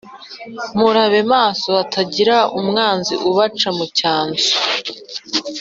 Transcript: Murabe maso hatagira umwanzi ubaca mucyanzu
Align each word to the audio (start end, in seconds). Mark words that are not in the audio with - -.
Murabe 0.77 1.21
maso 1.33 1.67
hatagira 1.79 2.37
umwanzi 2.59 3.13
ubaca 3.29 3.69
mucyanzu 3.77 4.51